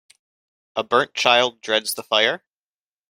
[0.75, 2.43] A burnt child dreads the fire.